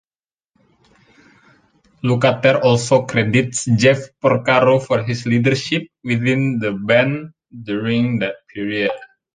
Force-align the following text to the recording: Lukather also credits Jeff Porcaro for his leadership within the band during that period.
Lukather 2.03 2.63
also 2.63 3.05
credits 3.05 3.65
Jeff 3.65 3.99
Porcaro 4.19 4.83
for 4.83 5.03
his 5.03 5.27
leadership 5.27 5.83
within 6.03 6.57
the 6.57 6.71
band 6.73 7.35
during 7.53 8.17
that 8.17 8.37
period. 8.51 8.89